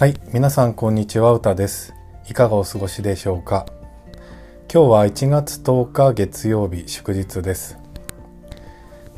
[0.00, 1.92] はい、皆さんこんにちは、うたです。
[2.26, 3.66] いかがお過ごしでしょうか？
[4.72, 7.76] 今日は1月10日月曜日祝日です。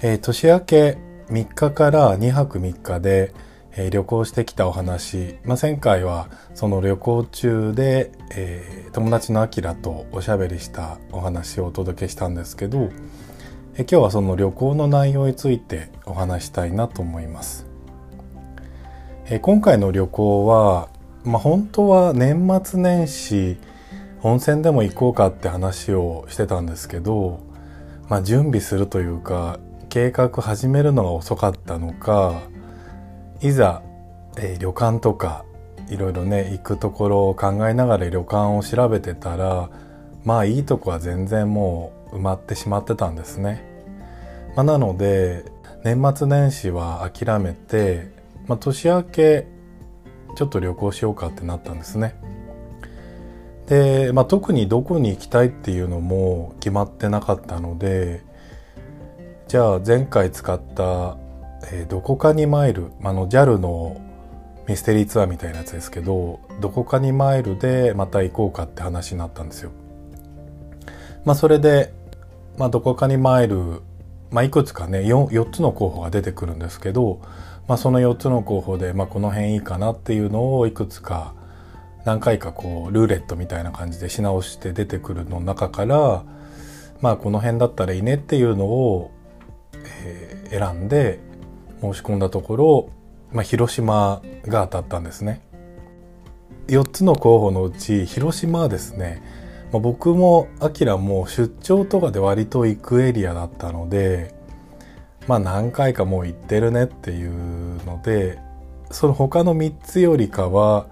[0.01, 0.99] えー年明け
[1.29, 3.33] 3日から2泊3日で、
[3.77, 12.91] えー旅行してきたお話、まあ、前回はその旅行中で、えー友達のあきらとおしゃべりしたお話をお届けしたんですけど、
[13.77, 17.72] えー今日はその旅行の内容についてお話したいなと思います。
[19.27, 20.89] え今回の旅行は、
[21.25, 23.57] まあ、本当は年末年始
[24.23, 27.41] 温泉でも行こうかって話をしてたんですけど、
[28.09, 32.43] まあ、準備するというか計画始めるのが遅かったのか
[33.41, 33.83] いざ、
[34.39, 35.45] えー旅館とか
[35.89, 39.71] いろいろね行くところを考えながら旅館を調べてたら
[40.25, 43.65] まあいいとこは全然もう埋まってしまってたんですね。
[44.57, 45.45] まあ、なので
[45.85, 49.47] 年末年始は諦めて、まあ、年明け
[50.37, 52.15] ちょっと旅行しようかってなったんですね。
[53.67, 58.25] で、まあ、特にどこに行きたいっていうのも決まってなかったので
[59.49, 61.17] じゃあ前回使った、
[61.73, 64.01] えーどこかにマイルあの JAL の
[64.69, 69.71] ミステリーツアーみたいなやつですけどどこかにマイルでまた行こうかって話になったんですよ。
[71.25, 71.93] まあそれで、
[72.59, 73.83] まあ、どこかにマイル、
[74.31, 77.21] まあ、いくつかね 4, 4つの候補が出てくるんですけど、
[77.69, 81.35] まあ、その4つの候補で、まあ、この辺いいかなっていうのをいくつか
[82.05, 86.25] 何回かこうルーレットみたいな感じでし直して出てくるの中から
[87.01, 89.11] まあこの辺だったらいいねっていうのを、
[89.75, 91.19] えー選んで
[91.81, 92.91] 申し込んだところ、
[93.33, 95.41] まあ、広島が当たったんですね。
[96.69, 99.23] 4つの候補のうち広島はですね、
[99.73, 104.35] まあ、僕もアキラも出張とかで割と行くエリアだったので
[105.27, 108.39] まあ何回かもう行ってるねっていうので
[108.91, 110.87] その他の3つよりかは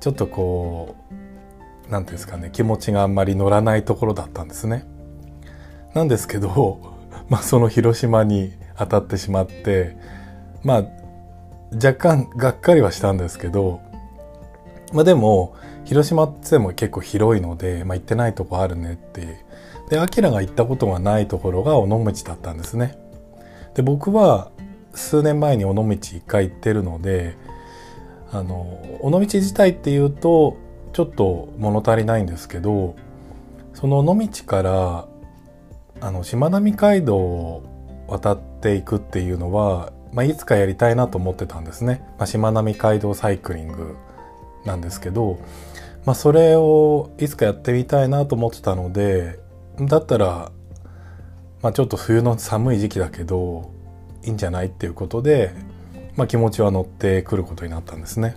[0.00, 4.84] ちょっとこう何ていうんですかね気持ちがあんまり乗らないところだったんですね。
[5.94, 6.78] なんですけど、
[7.28, 9.96] まあ、その広島に当たってしまって
[10.62, 10.84] まあ
[11.74, 13.80] 若干がっかりはしたんですけど
[14.92, 19.44] まあでも広島っても結構広いので、まあ、行ってないとこあるねって
[19.90, 22.98] でアキラが行ったことがないところが尾道だったんですね。
[23.78, 24.50] で僕は
[24.92, 27.36] 数年前に尾道一回行ってるので
[28.32, 30.56] あの尾道自体っていうと
[30.92, 32.96] ちょっと物足りないんですけど
[33.74, 35.08] その尾道から
[36.00, 42.02] あのしまなみ海道を渡っていくっていうのは、まあ、いつかやりたいなと思ってたんですね。
[42.18, 43.96] まあ、しまなみ海道サイクリング
[44.64, 45.38] なんですけど、
[46.04, 49.38] まあ、それをいつかやってみたいなと思ってたので
[49.80, 50.50] だったら、
[51.62, 53.70] まあ、ちょっと冬の寒い時期だけど
[54.24, 55.52] いいんじゃないっていうことで、
[56.16, 58.36] まあ、気持ちは乗ってくることになったんですね。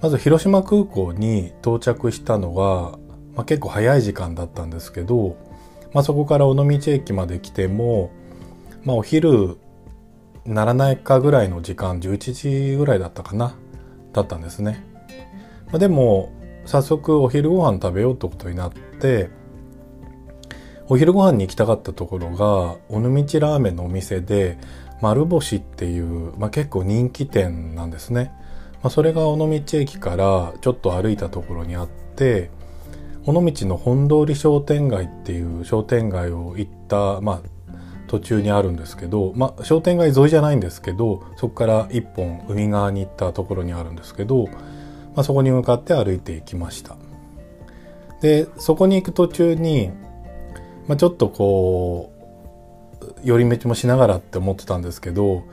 [0.00, 2.98] まず広島空港に到着したのが、
[3.34, 5.36] まあ、結構早い時間だったんですけど、
[5.92, 8.10] まあ、そこから尾道駅まで来ても、
[8.84, 9.58] まあ、お昼
[10.44, 13.56] ならないかぐらいの時間11時ぐらいだったかな
[14.12, 14.84] だったんですね。
[15.66, 16.32] まあ、でも
[16.64, 19.30] 早速お昼ご飯食べようってことになって
[20.90, 24.58] お昼ご飯に行きたかったところが尾道ラーメンのお店で
[25.02, 28.32] 丸星っていう、まあ、結構人気店なんですね。
[28.82, 32.50] まあ、それが尾道駅からちょっと歩いたところにあって
[33.26, 37.72] 尾道の本通り商店街っていう商店街を行った、まあ、
[38.06, 44.54] 途中にあるんですけど、まあ、商店街沿いじゃないんですけどそこから一本海側に行ったところにあるんですけど、ま
[45.16, 46.96] あ、そこに向かって歩いていきました
[48.20, 49.92] でそこに行く途中に、
[50.88, 52.12] まあ、ちょっとこ
[53.00, 55.44] う寄り道もしながらって思ってたんですけど、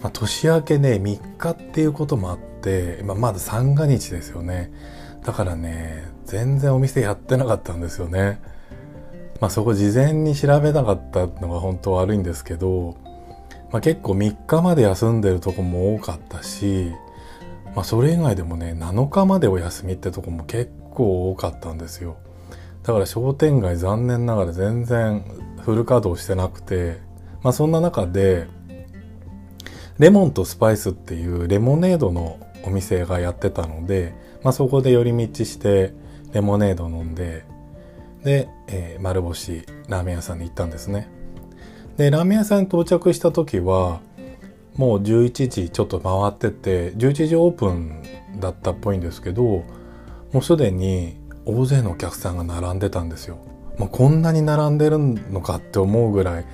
[0.00, 4.72] まあ、年明けね3日っていうこともあって、まあ、まだ三が日ですよね
[5.24, 8.40] だからね全然お店やってなかったんですよね。
[9.40, 12.96] まあそこ事前に調べなかったのが本当悪いんですけど、
[13.72, 16.92] まあ、結構3日まで休んでるとこも多かったし、
[17.74, 22.16] まあ、それ以外でもね7日までお休みってとこも結構多かったんですよ。
[22.82, 25.22] だから商店街残念ながら全然
[25.60, 26.98] フル稼働してなくて、
[27.42, 28.46] まあそんな中で
[29.98, 35.92] レモンとスパイスっていうレモネードのお店がやってたので、まあ、そこで寄り道して
[36.32, 37.44] レモネード飲んで
[38.24, 41.08] で、えー丸星ラーメン屋さんに行ったんですね。
[41.96, 44.00] でラーメン屋さんに到着した時は
[44.76, 48.02] もう11時ちょっと回ってて11時オープン
[48.40, 49.64] だったっぽいんですけども
[50.34, 51.19] うすでに
[51.50, 53.38] 大勢のお客さんが並んでたんですよ。
[53.78, 56.44] まあ、こんなに並んでるのかって思うぐらい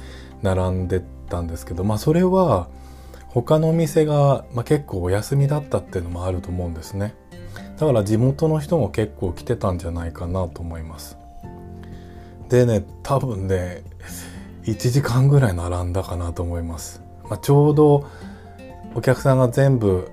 [0.43, 2.69] 並んでたんですけどまあそれは
[3.29, 7.15] 他のお店が、まあ、結構お休みだったっていうのもあると思うんですね。
[7.79, 11.19] だから地元の人も結構来てたんじゃないかなと思います。
[12.49, 13.83] でね多分ね
[14.65, 18.07] 1時間ぐらい並んだかなと思います、まあ、ちょうど
[18.95, 20.11] お客さんが全部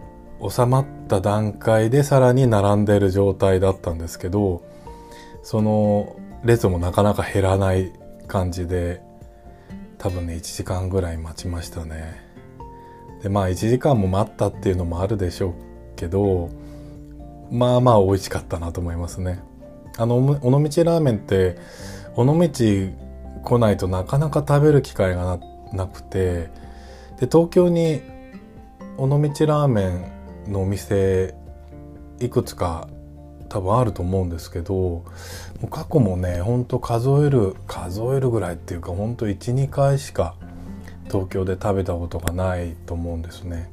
[0.47, 4.63] 収まった段階でさらに並んでる状態だったんですけど
[5.43, 7.91] その列もなかなか減らない
[8.27, 9.01] 感じで
[9.97, 12.21] 多分ね1時間ぐらい待ちましたね。
[13.21, 15.53] でまあ1時間も待ったっていうのもあるでしょう
[15.95, 16.49] けど
[17.51, 19.39] まあまあ美味しかったなと思いますね。
[19.97, 21.57] あの尾道ラーメンって
[22.15, 22.37] 尾道
[23.43, 25.39] 来ないとなかなか食べる機会が
[25.71, 26.49] なくて
[27.19, 28.01] で東京に
[28.97, 29.85] 尾道ラーメ
[30.47, 31.35] ンのお店
[32.19, 32.87] いくつか
[33.53, 35.05] 多分あると思うんですけど
[35.69, 40.33] 過去もねほんと数える数えるぐらいっていうかほんと12回しか
[41.05, 43.69] 東京で食べたことがないと思うんですね。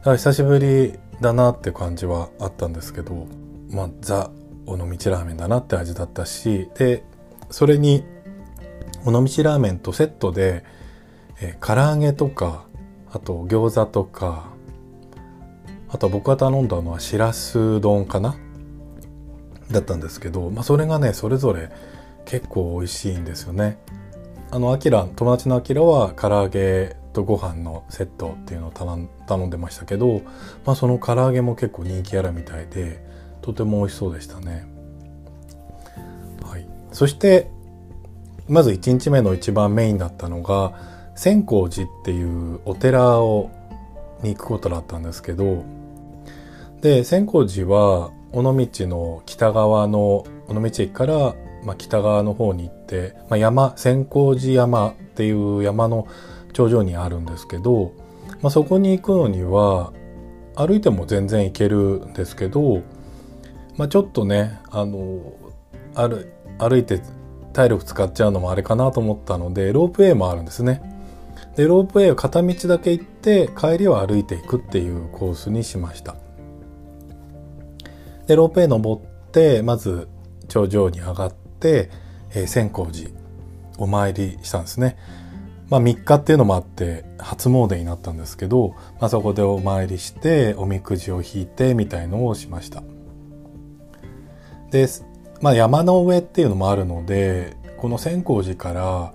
[0.00, 3.26] だから久しぶりだなって感じはあったんですけど
[3.70, 4.30] まあザ
[4.66, 7.02] 尾道ラーメンだなって味だったしで
[7.50, 8.04] それに
[9.06, 10.62] 尾道ラーメンとセットで、
[11.40, 12.66] えー、唐揚げとか
[13.10, 14.50] あと餃子とか
[15.88, 18.36] あと僕が頼んだのはしらす丼かな。
[19.70, 21.70] だったんですけど、まあ、それがねそれぞれ
[22.24, 23.78] 結構美味しいんですよね。
[24.50, 30.22] あのアキラ友達のアキラは唐揚げとご飯のセットっていうのを頼んでましたけど、
[30.64, 33.04] まあ、その唐揚げも結構人気あるみたいで
[33.42, 34.66] とても美味しそうでしたね。
[36.44, 37.50] はい、そして
[38.48, 40.78] まず1日目の一番メインだったのが
[41.16, 43.50] 千光寺っていうお寺を
[44.22, 45.64] に行くことだったんですけど
[46.80, 51.34] で千光寺は尾道の北側の尾道駅から、
[51.64, 56.06] まあ、北側の方に行って、まあ、山千光寺山っていう山の
[56.52, 57.92] 頂上にあるんですけど、
[58.42, 59.92] まあ、そこに行くのには
[60.54, 62.82] 歩いても全然行けるんですけど、
[63.76, 65.32] まあ、ちょっとねあの
[65.94, 66.26] 歩
[66.58, 67.02] 歩いて
[67.52, 70.82] 体力使っちゃうのもあれかなと思ったのでロープウェイもあるんですね。
[71.56, 76.16] でロープウェイを片道だけ行って帰りは歩いていくっていうコースにしました。
[78.26, 80.08] でロープウェイ登ってまず
[80.48, 81.90] 頂上に上がって、
[82.30, 83.10] えー、千光寺
[83.78, 84.96] お参りしたんですね。
[85.68, 92.82] まあ3日っていうのもあって初詣になったんですけど、まあ、そこでお参りしておみくじを引いてみたいのをしました。
[94.70, 94.86] で、
[95.40, 99.12] まあ、山の上っていうのもあるのでこの千光寺から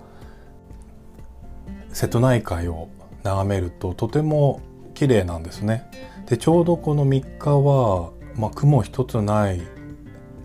[1.92, 2.88] 瀬戸内海を
[3.22, 4.60] 眺めるととても
[4.94, 5.90] 綺麗なんですね。
[6.26, 9.60] でちょうどこの3日はまあ、雲一つない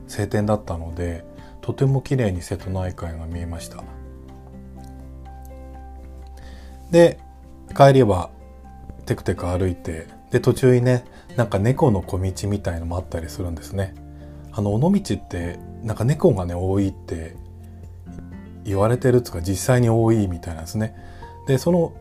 [0.08, 1.26] 晴天だったので
[1.62, 3.84] とても綺麗に瀬戸内海が見えました。
[6.92, 7.20] で
[7.76, 8.30] 帰りは
[9.06, 11.04] テクテク歩いてで途中にね
[11.36, 13.94] なんか猫の小道みたいのもあったりするんですね。
[14.52, 17.36] あの尾道ってなんか猫がね多いって
[18.64, 20.96] 言われてるつか実際に多いみたいなんですね。
[21.48, 21.94] でその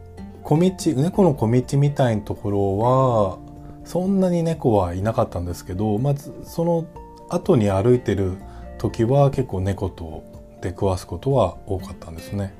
[0.42, 3.38] 小道猫の小道みたいなところは
[3.86, 6.86] そんなに猫はいなかったんですけどまずその
[7.30, 8.36] 後に歩いてる
[8.78, 10.24] 時は結構猫と
[10.60, 12.52] 出くわすことは多かったんですね。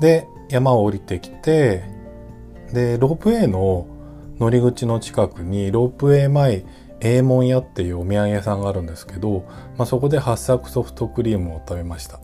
[0.00, 1.84] で山を降りてきて
[2.72, 3.86] でロープウェイの
[4.38, 6.64] 乗り口の近くにロープウェイ前
[7.00, 9.44] 永門屋っていうお土産屋さんがあるんですけど、
[9.76, 12.18] まあ、そこで八作ソフトクリームを食べました。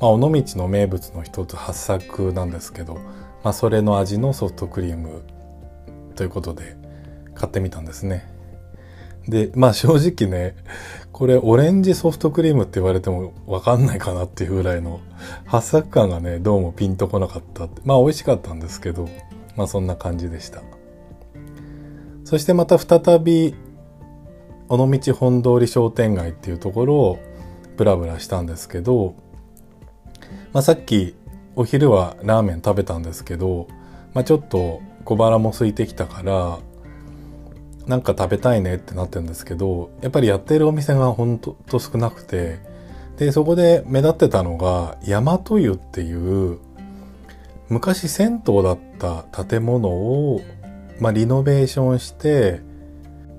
[0.00, 2.94] まあ、尾道の名物の一つ八作なんですけど、
[3.44, 5.22] まあ、それの味のソフトクリーム
[6.22, 6.76] ということで
[7.34, 8.32] 買ってみたんですね。
[9.26, 10.54] で、まあ正直ね、
[11.10, 15.00] これオレンジソフトクリームって言われてもわかんないかなっていうぐらいの
[15.46, 17.82] 発作感がね、どうもピンとこなかったって。
[17.84, 19.08] まあ美味しかったんですけど、
[19.56, 20.62] まあそんな感じでした。
[22.22, 23.56] そしてまた再び、
[24.68, 27.18] 尾道本通り商店街っていうところを
[27.76, 29.16] ブラブラしたんですけど、
[30.52, 31.16] まあさっき
[31.56, 33.66] お昼はラーメン食べたんですけど、
[34.14, 36.58] まあちょっと小腹も空いてきたから
[37.86, 42.60] なんか食べたいねってなってるんですけどやっぱりやってるお店がほんと少なくて
[43.16, 46.58] でそこで目立ってたのが大和湯っていう
[47.68, 50.42] 昔銭湯だった建物を、
[51.00, 52.60] まあ、リノベーションして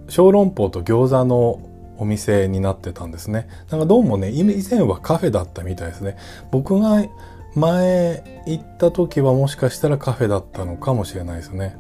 [0.10, 3.48] 小籠包と餃子のお店になってたんですね。
[3.70, 6.17] なんかどうもね、以前はカフェだったみたいですね。
[6.51, 7.03] 僕が
[7.56, 11.78] 前行った時はもしかしたらカフェだったのかもしれないですね。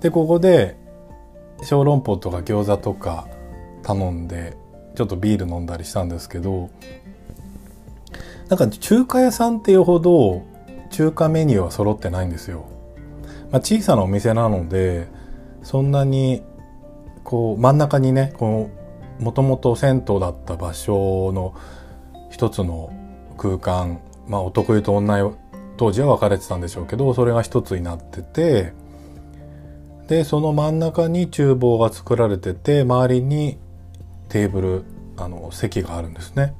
[0.00, 0.76] で、ここで
[1.62, 3.26] 小籠包とか餃子とか
[3.82, 4.56] 頼んで、
[4.94, 6.70] ちょっとビール飲んだりしたんですけど、
[8.48, 10.42] なんか中華屋さんっていうほど
[10.90, 12.66] 中華メニューは揃ってないんですよ。
[13.50, 15.08] まあ、小さなお店なので
[15.62, 16.42] そんなに
[17.24, 18.70] こう真ん中にねこ
[19.20, 21.54] うもともと銭湯だった場所の
[22.30, 22.92] 一つの
[23.36, 25.30] 空間まあ男湯と女湯
[25.76, 28.72] 当時は分かれてたんでしょうけどそれが一つになってて
[30.08, 33.58] でその真ん中に厨房が作られてて周りに
[34.28, 34.84] テーブル
[35.16, 36.54] あの席があるんですね。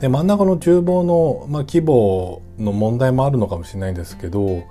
[0.00, 4.64] で真ん中の厨房の、まあ、規模の問題もあるのかもしれないんですけど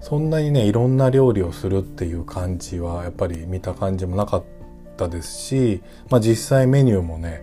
[0.00, 4.44] そんなにねいろんな料理をするっていう感じはやっぱり見た感じもなかっ
[4.96, 7.42] たですし、まあ、実際メニューもね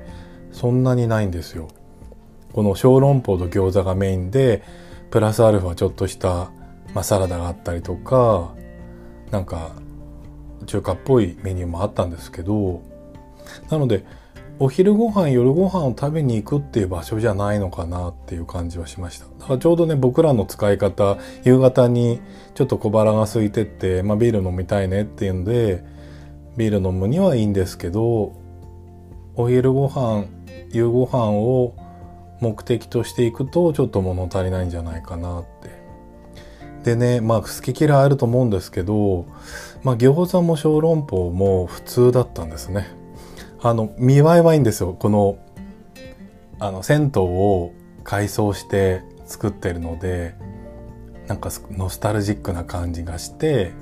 [0.54, 1.68] そんなにないんですよ。
[2.58, 4.64] この小籠包と餃子がメインで
[5.12, 6.50] プラスアルファちょっとした、
[6.96, 8.52] まあ、サラダがあったりとか
[9.30, 9.76] なんか
[10.66, 12.82] 中華っぽいメニューもあったんですけど
[13.70, 14.06] なので
[14.58, 19.26] お昼ご飯夜ご飯を食べに行くっていう場所じゃないのかなっていう感じはしました。
[19.38, 22.20] だからちょうどね僕らの使い方夕方に
[22.56, 25.84] ちょっと小腹が空いてって、まあ、ビール飲みたいねっていうんで
[26.58, 28.34] ビール飲むにはいいんですけど
[29.36, 30.26] お昼ご飯
[30.72, 31.76] 夕ご飯を
[32.40, 35.78] 目的としていくとちょっと物足りないんじゃないかなって。
[36.84, 39.26] でねまあ好き嫌いあると思うんですけど、
[39.84, 42.88] まあ、餃子も小籠包も普通だったんですね。
[43.62, 45.40] あの見栄えはいいんですよこの
[46.60, 50.36] あの銭湯を改装して作ってるので
[51.28, 53.74] なんかノスタルジックな感じがして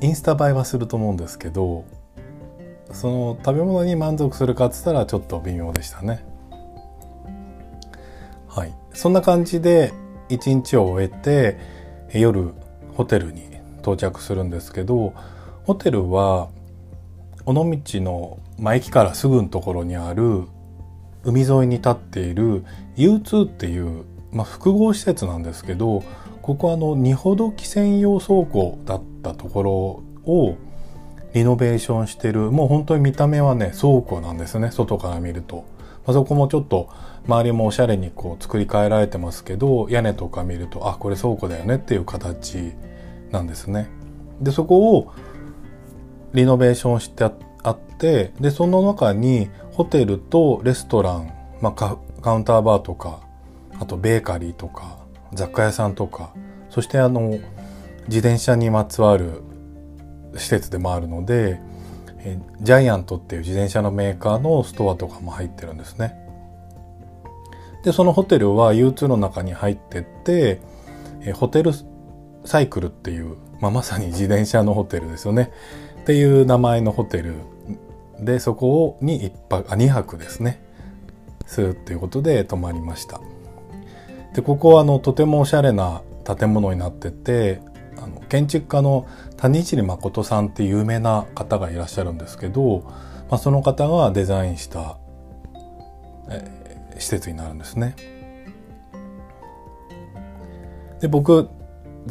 [0.00, 1.84] インスタ映えはすると思うんですけど
[2.92, 6.24] その食べ物に満足するかっつったらちょっと微妙でしたね。
[8.92, 9.92] そんな感じで
[10.28, 11.58] 一日を終えて
[12.12, 12.52] 夜
[12.94, 13.42] ホテルに
[13.80, 15.14] 到着するんですけど
[15.64, 16.48] ホテルは
[17.46, 17.64] 尾道
[18.00, 20.44] の、まあ、駅からすぐのところにある
[21.24, 22.64] 海沿いに立っている
[22.96, 26.02] U2 っていう、まあ、複合施設なんですけど
[26.42, 29.72] ここはあの荷ほどき専用倉庫だったところ
[30.30, 30.56] を
[31.34, 35.64] リノベーションしてるもう本当に見た目はね倉庫なんですね外から見ると。
[36.06, 36.88] まあ、そこもちょっと
[37.26, 42.72] 周りもおしゃれにこう作り変えられてますけど屋根とか見るとあこれ倉庫だよねっていう形
[43.30, 43.88] なんですね。
[44.40, 45.12] でそこを
[46.32, 53.20] リノベーションしてあってでその中にホテルとレストラン、まあ、カウンターバーとか
[53.78, 54.98] あとベーカリーとか
[55.32, 56.32] 雑貨屋さんとか
[56.70, 57.38] そしてあの
[58.08, 59.42] 自転車にまつわる
[60.36, 61.60] 施設でもあるので
[62.22, 66.16] えジャイアントっていう自転車のメーカーのストアとかも入ってるんですね。
[67.84, 70.60] でそのホテルは U2 の中に入ってって
[71.22, 71.72] えホテル
[72.44, 75.50] サイクルっていう、まあ、まさに自転車のホテルですよね。
[76.02, 77.34] っていう名前のホテル
[78.18, 80.62] でそこに一泊あ2泊ですね。
[81.46, 83.20] するっていうことで泊まりました。
[84.34, 87.60] でここはあのとてもおしゃれな建物になってて
[87.96, 89.06] あの建築家の
[89.40, 92.80] 谷尻誠さんって有名な方がいらっしゃるんですけど、
[93.30, 94.98] まあ、その方がデザインした、
[96.28, 96.60] え
[96.98, 97.96] 施設になるんですね。
[101.00, 101.48] で僕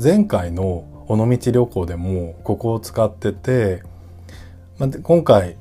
[0.01, 3.83] 前回の尾道旅行でもここを使ってて、
[4.79, 5.57] まあ、今回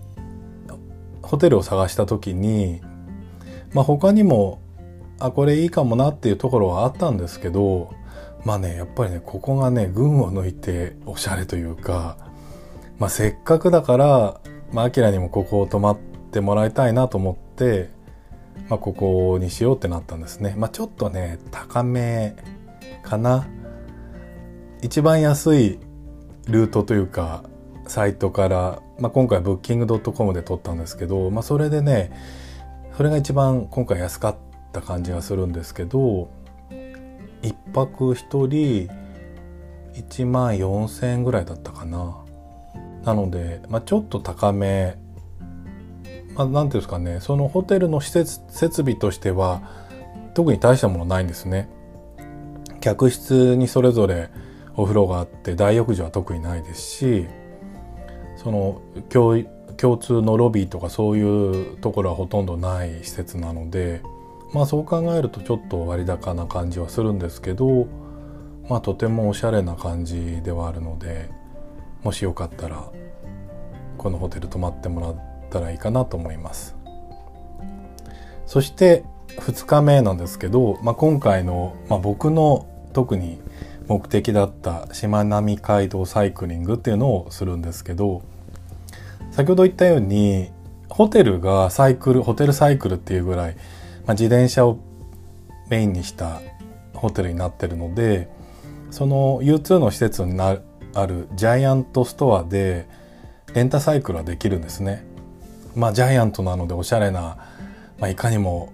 [1.23, 2.81] ホテルを探した時に、
[3.75, 4.61] まあ、他にも
[5.19, 7.93] あこれいいかもなっていうところはあったんですけど
[8.45, 12.17] まあねやっぱりねここがね群を抜いておしゃれというか、
[12.99, 14.41] まあ、せっかくだから
[14.73, 15.99] まあアキラにもここを泊まっ
[16.31, 17.91] てもらいたいなと思って、
[18.69, 20.55] まあ、ここにしようってなったんですね。
[20.57, 22.37] まあ、ちょっとね高め
[23.03, 23.47] かな
[24.83, 25.79] 一番安い
[26.47, 27.45] ルートというか
[27.87, 32.13] サイトから、まあ、今回ブッキング .com で取ったんですけど、まあ、それでね
[32.97, 34.37] それが一番今回安かっ
[34.73, 36.31] た感じがするんですけど
[37.43, 38.89] 1泊1人
[39.95, 42.17] 1万4,000円ぐらいだったかな。
[43.05, 44.99] なので、まあ、ちょっと高め
[46.39, 49.63] まあ、ていうんですかねそのホテルの施設設備としては
[50.35, 51.69] 特に大したものないんですね。
[52.81, 54.31] 客室にそれぞれ
[54.77, 57.27] お風呂があって大浴場は特にないですし
[58.37, 58.81] その
[59.11, 64.01] 共通のロビーとかそういうところはほとんどない施設なので
[64.53, 67.87] まあそう考えるとちょっと割高な感じはするんですけど
[68.69, 71.31] まあとてもおしゃれな感じではあるので
[72.03, 72.91] もしよかったら
[73.97, 75.17] このホテル泊まってもらっ
[75.51, 76.77] たらいいかなと思います。
[78.47, 79.05] そして
[79.41, 83.39] 2日目なんですけど、まあ、今回の、まあ、僕の特に
[83.87, 88.23] 目的だったしまなみ海道サイクリングっていうのをするんですけど
[89.31, 90.51] 先ほど言ったように
[90.89, 93.57] ホテルがサイクルホテルサイクルっていうぐらい
[94.09, 94.79] まあ、自転車を
[95.69, 96.41] メインにした
[96.95, 98.29] ホテルになってるので
[98.91, 100.59] その U2 の施設にな
[100.95, 102.89] あるジャイアントストアで
[103.53, 105.05] レンタサイクルはできるんですね。
[105.77, 107.37] まあジャイアントなのでおしゃれな、
[107.99, 108.73] まあ、いかにも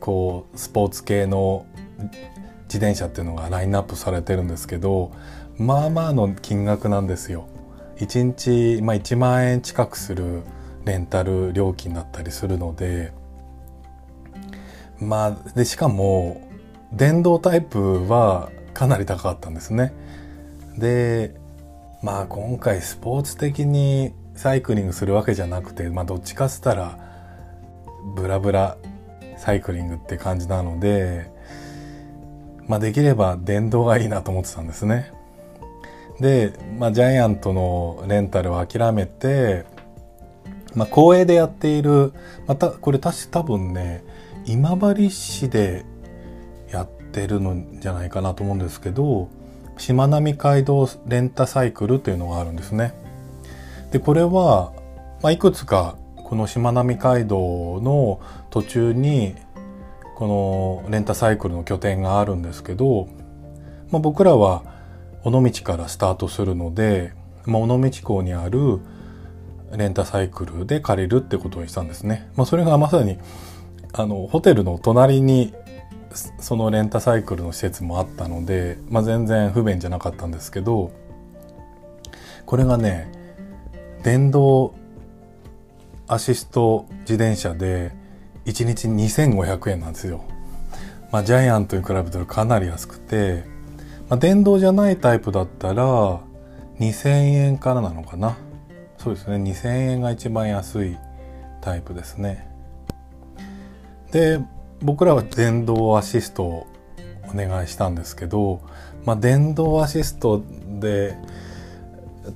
[0.00, 1.64] こうスポーツ系の
[2.64, 5.12] 自転車っていうのがラインナップされてるんですけど
[5.56, 7.46] まあまあの金額なんですよ。
[7.96, 10.42] 1日、まあ、1万円近くする
[10.84, 13.12] レンタル料金だったりするので
[15.00, 16.40] まあでしかも
[16.92, 19.92] 電動タイプはかなり高かったんですね。
[20.78, 21.34] で
[22.02, 26.98] まあ今回スポーツ的にサイクリングするわけじゃなくて、まあ、どっちかっつったら
[28.14, 28.76] ブラブラ
[29.38, 31.30] サイクリングって感じなので、
[32.68, 35.12] まあ、できれば電動がいいなと思ってたんですね。
[36.20, 39.64] で、まあ、ジャイアントのレンタルを諦めて、
[40.74, 42.12] まあ、公営でやっている
[42.46, 44.04] またこれ確か多分ね
[44.46, 45.84] 今治市で
[46.70, 49.28] やってるのじゃないかなと思うんですけど
[49.78, 52.94] しまなみ海道レンタサイクルというのがあるんですね。
[53.90, 54.72] でこれは、
[55.22, 59.34] まあ、いくつかこのしまなみ海道の途中に
[60.16, 63.08] このレンタサイクルの拠点があるんですけど、
[63.90, 64.64] まあ、僕らは
[65.24, 67.12] 尾道からスタートするので、
[67.44, 68.80] まあ、尾道港にある
[69.76, 72.30] レンタサイクルで借りるってことにしたんですね。
[72.34, 73.18] まあ、それがまさに
[73.96, 75.54] あのホテルの隣に
[76.38, 80.92] そのレンタサイクルの施設もあったので、まあ、全然不便じゃなかったんですけど
[82.44, 83.10] これがね
[84.02, 84.74] 電動
[86.06, 87.92] アシスト自転車で
[88.44, 90.24] 1日2500円なんですよ。
[91.10, 93.44] まあ、ジャイアントに比べたらかなり安くて、
[94.08, 96.20] まあ、電動じゃないタイプだったら
[96.78, 98.36] 2000円からなのかな。
[98.98, 99.36] そうですね。
[99.36, 100.96] 2000円が一番安い
[101.60, 102.55] タイプですね。
[104.12, 104.40] で、
[104.80, 106.66] 僕らは電動アシストを
[107.32, 108.60] お願いしたんですけど、
[109.04, 110.42] まあ、電動アシスト
[110.80, 111.16] で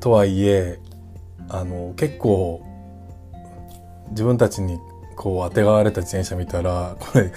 [0.00, 0.78] とはいえ
[1.49, 2.64] あの結構
[4.10, 4.78] 自分たちに
[5.16, 7.32] こうあてがわれた自転車見たらこれ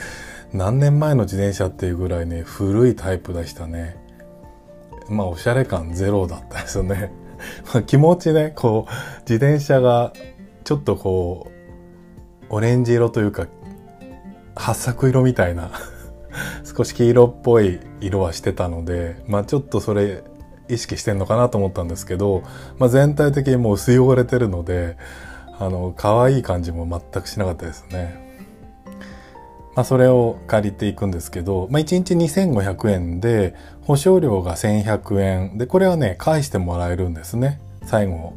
[0.53, 3.97] 何年前の自転車っていうぐらいね古いタイプでしたね。
[5.09, 7.11] まあおしゃれ感ゼロだったですよね。
[7.87, 10.13] 気持ちねこう自転車が
[10.63, 11.47] ちょっとこ
[12.49, 13.47] うオレンジ色というか
[14.55, 15.71] 八作色みたいな
[16.63, 20.23] 少し黄色っぽい色はしてたのでまあちょっとそれ
[20.69, 22.43] 意識してんのかなと思ったんですけど、
[22.77, 24.97] まあ、全体的にもう薄汚れてるので
[25.59, 28.21] あの可愛い感じも全くしなかったですね。
[29.75, 38.33] まあ、それを借りていくんですけど、まあ、1日2500円で保証料が1100円でこれはね返してもらえるんですね最後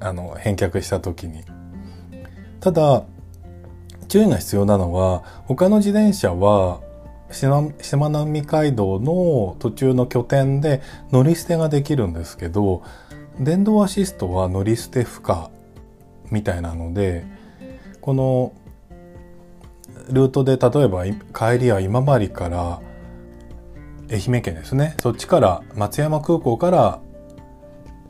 [0.00, 1.44] あの返却した時に。
[2.60, 3.04] ただ
[4.08, 6.80] 注意が必要なのは他の自転車は
[7.30, 7.46] し
[7.96, 12.82] まなみ海道の途中の拠点で乗り捨てができるんですけど
[13.40, 15.50] 電動アシストは乗り捨て不可
[16.30, 17.24] みたいなので
[18.00, 18.52] この
[20.10, 22.80] ルートで例えば帰りは今治から
[24.10, 24.94] 愛媛県ですね。
[25.00, 27.00] そっちから松山空港から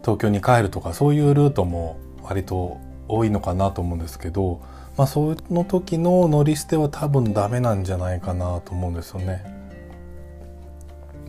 [0.03, 2.79] 東京に帰るとかそういうルートも割と
[3.09, 4.61] 多いのかなと思うんですけど
[4.97, 9.45] まあ、その時の乗り捨ては多分ダメなんじゃないかなと思うんですよね。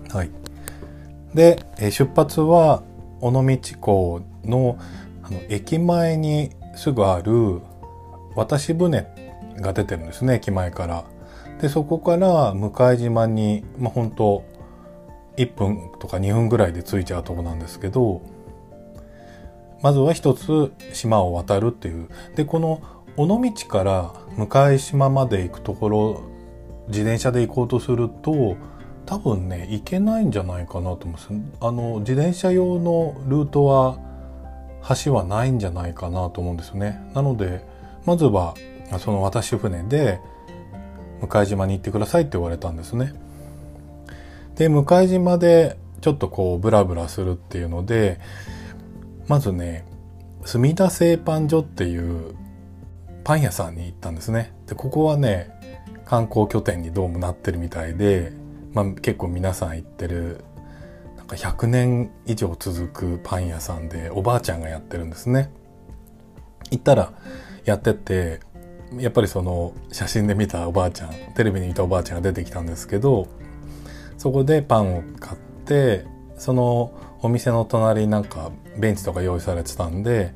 [0.09, 0.29] はい。
[1.33, 1.59] で、
[1.91, 2.83] 出発は
[3.21, 4.77] 尾道港の
[5.23, 7.59] あの駅前にすぐある
[8.35, 9.07] 渡し船
[9.57, 11.05] が出てるんですね、駅前から。
[11.59, 14.43] で、そこから向島に、まあ、本当
[15.37, 18.21] 1分とか2分ぐらいで着いちゃうとこなんですけど、
[19.81, 22.07] まずは一つ島を渡るっていう。
[22.35, 22.81] で、この
[23.17, 26.23] 尾道から向島まで行くところ
[26.87, 28.57] 自転車で行こうとすると
[29.05, 31.29] 多分ね行けないんじゃないかなと思うんです。
[31.61, 33.97] あの自転車用のルートは
[35.03, 37.01] 橋はないんじゃないかなと思うんですよね。
[37.13, 37.65] なので
[38.05, 38.55] まずは
[38.99, 40.19] その渡し船で
[41.21, 43.13] 向島に行ってくださいって言われたんですね。
[44.55, 48.19] で向島でちょっとこうブラブラするっていうので
[49.27, 49.85] まずね
[50.43, 52.35] 墨田製パン所っていう
[53.25, 54.53] パン屋さんに行ったんですね。
[54.67, 55.49] で、ここはね、
[56.05, 58.31] 観光拠点にどうもなってるみたいで、
[58.71, 60.45] まあ結構皆さん行ってる、
[61.17, 65.49] なんか100年以上続くパン屋さんでおばあちゃんがやってるんですね。
[66.69, 67.13] 行ったら
[67.65, 68.41] やってて、
[68.99, 73.27] やっぱりその写真で見たおばあちゃん、テレビに見たおばあちゃんが出てきたんですけど、
[74.19, 76.05] そこでパンを買って、
[76.37, 80.31] そのお店の隣になんかベンチとか用意されてたんで、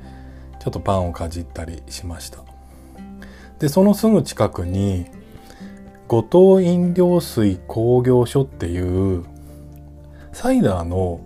[0.59, 2.48] ちょっとパンをかじったりしました。
[3.59, 5.05] でそのすぐ近くに
[6.07, 9.25] 後藤飲料水工業所っていう
[10.31, 11.19] サイダーの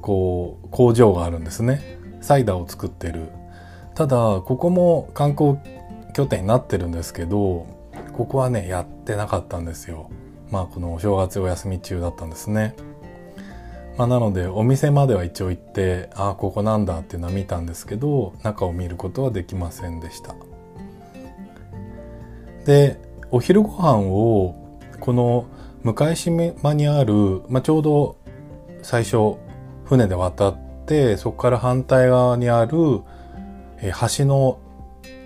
[0.00, 1.98] こう工場があるんですね。
[2.20, 3.28] サイダーを作ってる。
[3.94, 5.58] ただここも観光
[6.14, 7.66] 拠点になってるんですけど
[8.12, 10.10] ここはねやってなかったんですよ。
[10.50, 12.74] まあこのお正月お休み中だったんですね。
[13.96, 20.34] まあ、なのでお店までは一応行ってああここなんだっていうのは見たんですけど中を見ることはできませんでした。
[22.64, 22.98] で
[23.30, 24.54] お昼ご飯を
[25.00, 25.46] この
[25.82, 28.16] 向島にある、まあ、ちょうど
[28.82, 29.36] 最初
[29.84, 34.58] 船で渡ってそこから反対側にある橋の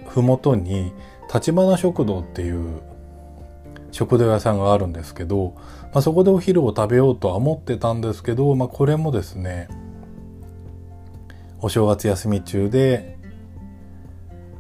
[0.06, 0.92] 麓に
[1.32, 2.82] 立花食堂っていう
[3.90, 5.54] 食堂屋さんがあるんですけど、
[5.92, 9.68] まあ、そこでお昼を食べようとは思ってたんですけど、まあ、これもですね
[11.60, 13.18] お正月休み中で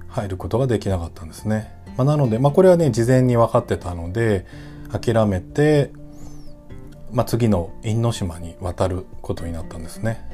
[0.08, 1.83] 入ることができなかったんですね。
[1.96, 4.46] まあ、なので、まあ、これはね事前に分かってたので
[4.90, 5.92] 諦めて、
[7.12, 10.28] まあ、次の因島に渡ることになったんですね。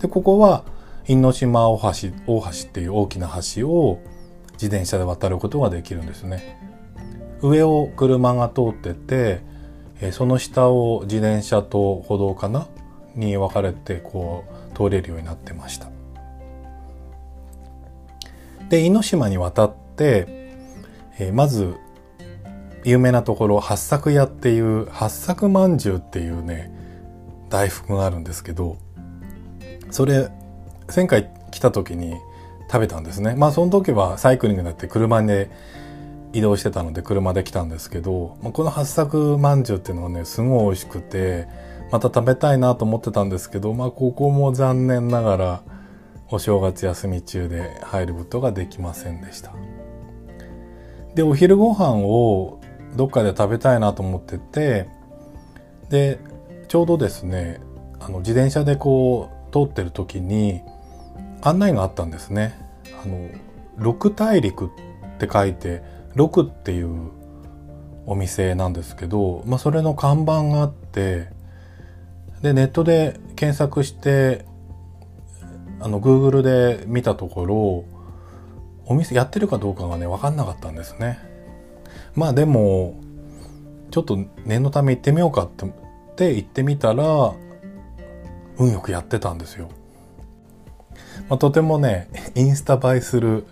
[0.00, 0.64] でここは
[1.06, 4.02] 因島大橋大橋っていう大きな橋を
[4.52, 6.58] 自転車で渡ることができるんですね。
[7.40, 9.40] 上を車が通ってて
[10.12, 12.66] その下を自転車と歩道かな？
[13.14, 15.88] に分かれてこう通れるようになってました。
[18.68, 20.37] で因島に渡って、
[21.18, 21.74] えまず
[22.84, 26.72] 有名なところ八作屋っていう八作まんじゅうっていうね
[27.50, 28.78] 大福があるんですけど
[29.90, 30.30] それ
[30.94, 32.16] 前回来た時に
[32.70, 33.34] 食べたんですね。
[33.34, 35.50] まあその時はサイクリングだって車で
[36.34, 41.48] 移動してたので車で来たんですけど、まあ、この八作まんじゅうっていうのはねすごい美味しくて
[41.90, 45.62] また食べたいなと思ってたんですけどまあここも残念ながら
[46.30, 49.52] お正月休み中で入ることができませんでした。
[51.18, 52.60] でお昼ご飯を
[52.94, 54.88] どっかで食べたいなと思ってて
[55.90, 56.20] で
[56.68, 57.60] ちょうどですね
[57.98, 60.60] あの自転車でこう通ってる時に
[61.42, 62.56] 案内があったんですね。
[63.02, 63.30] あの
[63.78, 64.68] 六大陸っ
[65.18, 65.82] て書いて
[66.14, 67.10] 六っていう
[68.06, 71.30] お店なんですけど、まあ、それの看板があって
[72.42, 74.44] でネットで検索して
[75.80, 77.97] あの Google で見たところ
[78.88, 81.18] お店やってるかどうかがね分かんなかったんですね。
[82.14, 83.00] まあでも
[83.90, 85.50] ちょっと念のため行ってみようかっ
[86.16, 87.34] て行ってみたら
[88.58, 89.68] 運よくやってたんですよ、
[91.28, 93.46] まあ、とてもねインスタ映えする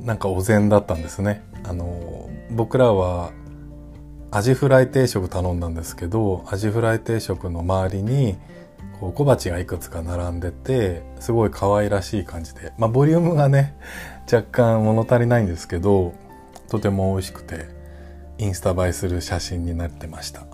[0.00, 1.42] なんかお膳だったんですね。
[1.64, 3.30] あの僕らは
[4.30, 8.36] アジフライ定食頼んだんですけどアジフライ定食の周りに
[8.98, 13.76] こう小鉢がいくつか並んでてすごい可愛らしい感じでまあボリュームがね
[14.32, 16.14] 若干物足りないんですけど
[16.68, 17.66] とても美味しくて
[18.38, 20.46] インスタ映えする写真になってました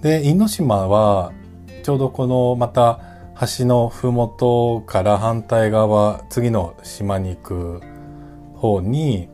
[0.00, 1.32] で因島は
[1.82, 3.00] ちょうどこのまた
[3.58, 7.82] 橋の麓から反対側次の島に行く
[8.54, 9.28] 方に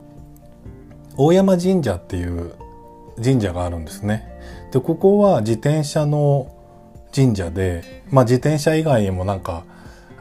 [1.17, 2.55] 大山神社っていう
[3.23, 4.29] 神社があるんですね。
[4.73, 6.55] でここは自転車の
[7.15, 9.65] 神社で、まあ、自転車以外にもなんか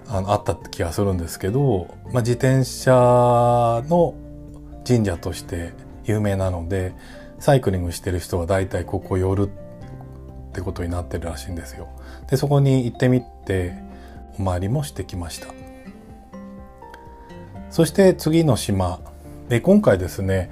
[0.09, 4.15] あのあった気がするんですけど、まあ、自転車の
[4.87, 5.73] 神社として
[6.05, 6.93] 有名なので
[7.39, 11.89] サイクリングしてる人は大体ここ寄るってことになってるらしいんですよ。
[12.29, 13.73] でそこに行ってみて
[14.39, 15.47] お参りもしてきました。
[17.69, 18.99] そして次の島
[19.49, 20.49] で今回ですね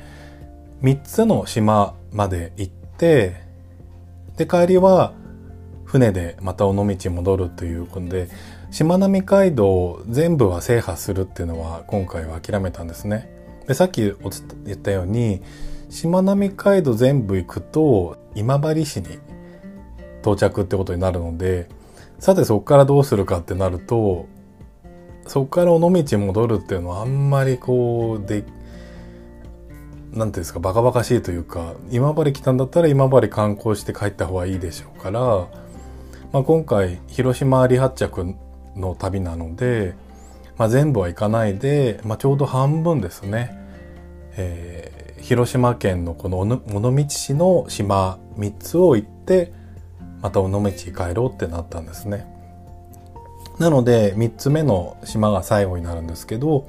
[0.81, 3.41] 3つの島まで行って
[4.37, 5.13] で帰りは
[5.85, 8.27] 船でまた尾道に戻るということで
[8.75, 13.29] しまなみ海道全部は制覇するっていうのは今回は諦めたんですね。
[13.67, 15.41] でさっき言ったように
[15.89, 19.17] しまなみ海道全部行くと今治市に
[20.19, 21.69] 到着ってことになるので
[22.19, 24.27] さてそこからどうするかってなると
[25.25, 28.43] そこから尾道戻るっていうのはあんまりこうで
[30.11, 35.21] 何ていうんですかバカバカしいというか今治来たんだったら今治観光して帰った方がいいでしょうから、
[36.33, 38.35] まあ、今回広島離発着
[38.75, 39.95] の旅なので、
[40.57, 43.57] まあ、全部は行かないで、まあ、ちょうど半分ですね、
[44.38, 49.51] えー、広島県のこの尾道市の島3つを行って
[50.21, 52.33] また尾道に帰ろうってなったんですね。
[53.59, 56.67] なので3つ目の島が最後になるんですけど、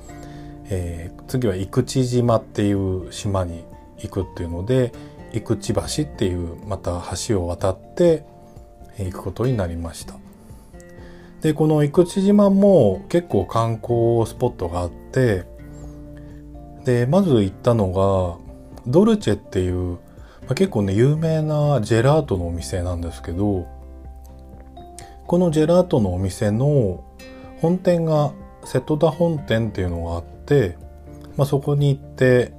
[0.68, 3.64] えー、次は生口島っていう島に
[3.98, 4.92] 行くっていうので
[5.32, 8.24] 生口橋っていうまた橋を渡って
[8.98, 10.14] 行くことになりました。
[11.42, 15.44] でこの生口島も結構観光スポットがあって
[16.84, 18.38] でまず行ったのが
[18.86, 19.98] ドルチェっていう、ま
[20.50, 23.66] あ、結構ね有名なジェラートのお店なんですけど
[25.26, 27.04] このジェラートのお店の
[27.60, 28.32] 本店が
[28.64, 30.76] 瀬戸田本店っていうのがあって、
[31.36, 32.52] まあ、そこに行って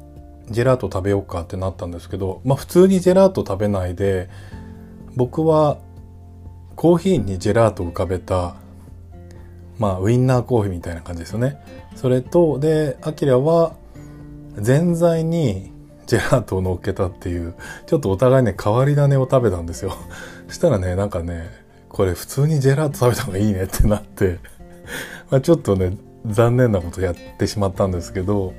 [0.49, 4.29] ジェラート食べようかってなったんですけど、まあ、普通にジェラート食べないで
[5.15, 5.77] 僕は
[6.75, 8.55] コーヒーにジェラート浮かべた
[9.79, 11.57] まあウインナーコーヒーみたいな感じですよね。
[11.95, 13.75] それとでアキラは
[14.59, 15.71] ぜんざいに
[16.07, 17.53] ジェラートを乗っけたっていう
[17.85, 19.93] ちょっとお互いね変わり種を食べたんですよ。
[20.49, 21.49] したらねなんかね
[21.89, 24.39] これ普通にジェラート食べた方がいいねってなって
[25.29, 28.53] まあちょっとね残念なことやってしまったんですけど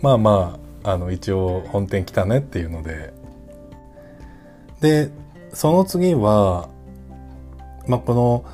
[0.00, 3.12] まあまああの一応本店来たねっていうので。
[4.80, 5.10] で
[5.52, 6.68] その次は
[7.86, 8.44] まあこの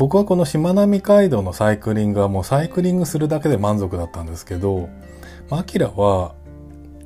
[0.00, 4.88] 僕はこのしまなみ海道のサイクリングはもうサイクリングするだけで満足だったんですけど
[5.50, 6.34] アキラは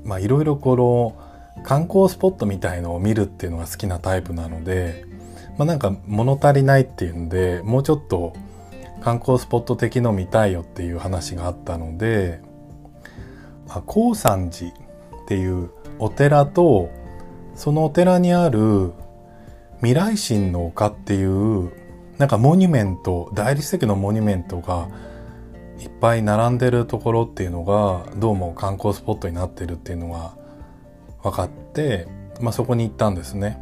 [0.05, 5.07] まいろいろこの観光スポットみたいのを見るっていうのが好きなタイプなので
[5.59, 8.33] まあなんか物足りないっていうんでもうちょっと
[9.01, 12.41] 観光スポット的の見たいよっていう話があったので
[13.67, 14.75] ま高山寺っ
[15.27, 16.93] ていうお寺と
[17.57, 18.93] そのお寺にある
[19.79, 21.83] 未来神の丘っていう
[22.19, 24.89] なんかモニュメント大理石のモニュメントが
[25.81, 30.35] いっぱい並んでるところっていうのがどうも観光スポットになってるっていうのが
[31.23, 32.07] 分かって、
[32.41, 33.59] まあ、そこに行ったんですね。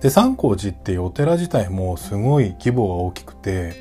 [0.00, 3.72] で三光寺っていうお寺自体もすごい規模が大きくて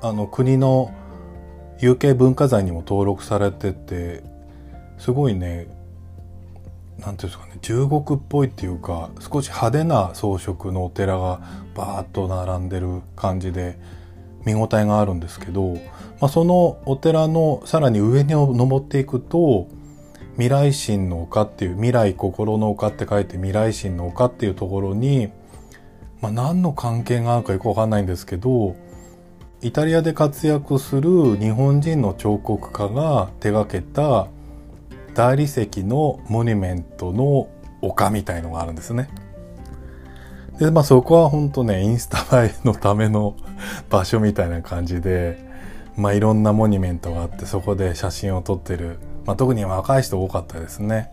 [0.00, 0.94] あの国の
[1.80, 4.22] 有形文化財にも登録されてて
[4.98, 5.66] すごいね
[7.04, 11.40] 何ていうんですかね中国っぽいっていうか少し派手な装飾のお寺が
[11.74, 13.78] バーッと並んでる感じで
[14.44, 15.74] 見応えがあるんですけど、
[16.20, 19.68] まあ、そのお寺のさらに上に登っていくと
[20.32, 25.30] 未来心の丘っていう未来心の丘って書いて未来心の丘っていうところに、
[26.20, 28.74] まあ、何の関係があるかよくわかんないんですけど
[29.60, 34.26] イタリアで活躍する日本人の彫刻家が手がけた
[35.14, 37.48] 大理石のモニュメントの
[37.80, 39.08] 丘みたいのがあるんですね。
[40.58, 43.36] で、まあそこは本当ね、インスタ映えのための
[43.90, 45.44] 場所みたいな感じで、
[45.96, 51.10] まあいろんなモニュメントがあってそこで写真を撮ってる、まあ特に若い人多かったですね。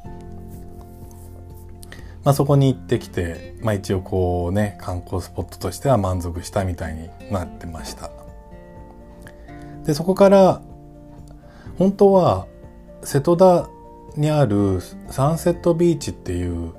[2.24, 8.12] まあそこに行ってきて、まあ一応こうね、観光スポットとしては満足したみたいになってました。
[9.86, 10.62] で、そこから、
[11.78, 12.46] 本当は
[13.04, 13.70] 瀬戸田
[14.20, 16.74] にあるサンセットビーチっていう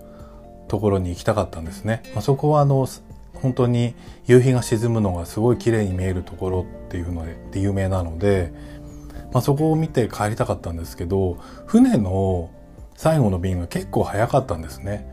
[0.68, 2.02] ところに行きたかったんですね。
[2.14, 2.86] まあ、そこはあの
[3.34, 3.94] 本当に
[4.26, 8.52] 夕日が沈むのがすごい綺麗に見えるところっていうので有名なので、
[9.32, 12.50] まあ、そこを見て帰りたかったんですけど船の
[12.94, 15.08] 最後の便が結構早かったんですね。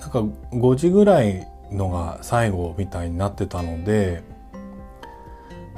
[0.00, 0.20] なんか
[0.52, 4.22] 5時ぐらいのが最後みたいになってたので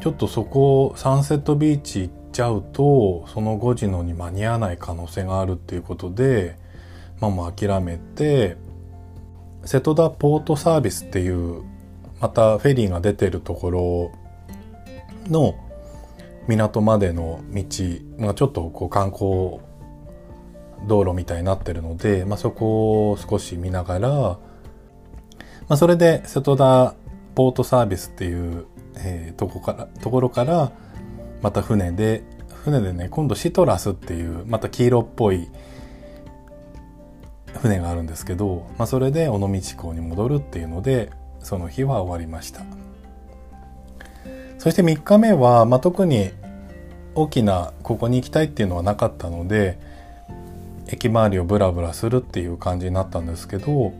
[0.02, 6.56] ちょっとそこサンセットビーチ行っちゃうとその5時のに間に合わない可能性があるっていうことで
[7.20, 8.56] まあもう諦めて
[9.64, 11.62] 瀬戸田ポートサービスっていう
[12.20, 14.12] またフェリーが出てるところ
[15.28, 15.54] の
[16.48, 17.64] 港までの道
[18.18, 19.60] がちょっとこう観光
[20.86, 24.38] 道路みたいになってるので、まあ、そこを少し見ながら、ま
[25.68, 26.94] あ、それで瀬戸田
[27.34, 28.66] ポートサービスっていう、
[28.96, 30.72] えー、とこからところから
[31.42, 32.22] また船で
[32.64, 35.48] 船でね今度シトラスっていうまた黄色っぽい
[37.60, 42.62] 船があるんですけど、まあ、それで尾道港に戻るっていうのでその日は終わりました
[44.58, 46.30] そして3日目は、まあ、特に
[47.14, 49.78] 大きなここに行きたいっていうのはなかったので
[50.86, 53.92] 駅周りをブラブラするっていう感じになったんですけど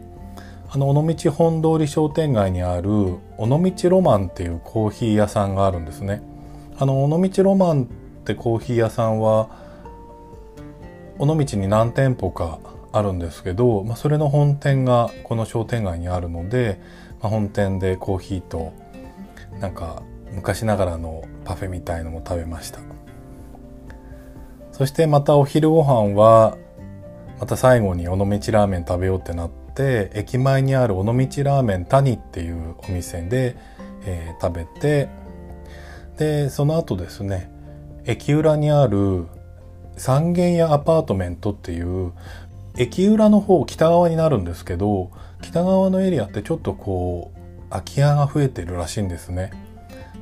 [0.73, 2.91] あの尾道本通り商店街にある
[3.39, 6.23] 尾道ロマンっていうコーヒー屋さんがあるんですね。
[6.81, 7.87] あの尾道ロマンっ
[8.25, 9.51] てコーヒー屋さんは
[11.19, 12.59] 尾道に何店舗か
[12.91, 16.81] あるんですけど、まあ、それの本店がこの商店街にあるので、
[17.21, 18.73] まあ、本店でコーヒーと
[19.61, 22.81] なんか昔ながらのパフェみたいのも食べました。
[24.73, 26.57] そしてまたお昼ご飯は
[27.39, 33.59] また最後に尾道ラーメン食べようってなって駅前にある尾道ラーメン谷っていうお店で、
[34.07, 35.11] えー、食べて
[36.21, 37.51] でその後ですね
[38.05, 39.27] 駅裏にある
[39.97, 42.13] 三軒屋アパートメントっていう
[42.77, 49.51] 駅裏の方北側になるんですけど北側のエリアってちょっとこう空き家が増えてるらしいんですね。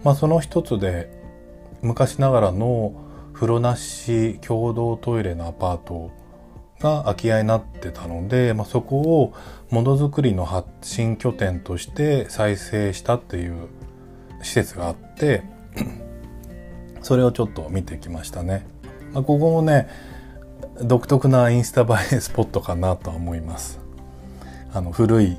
[0.04, 1.10] まあその一つで
[1.82, 2.92] 昔ながらの
[3.32, 6.12] 風呂なし共同トイレのアパート
[6.78, 9.34] が空き家になってたので、まあ、そこを
[9.70, 13.68] ものづくりの発信拠点として再生したっていう
[14.42, 15.57] 施設があって
[17.02, 18.66] それをちょっと見てきましたね。
[19.12, 19.88] まあ、ここもね
[20.82, 23.80] 独特なインスタ映えスポットかなとは思います。
[24.72, 25.38] あの古い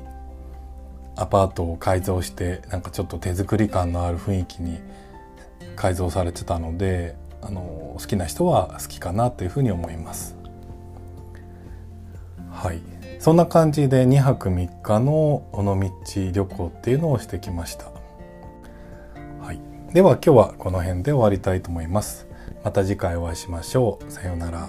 [1.16, 4.80] アパートを改造してなんかちょっと手作り感のある雰囲気に
[5.76, 10.36] 改造されてたのであの好きな人は好きかなというふうに思います。
[12.50, 12.82] はい、
[13.18, 15.74] そんな感じで2泊3日の尾道
[16.32, 17.99] 旅行っていうのをしてきました。
[19.92, 22.28] では今日はこの辺で終わりたいと思います。
[22.62, 24.10] また次回お会いしましょう。
[24.10, 24.68] さようなら。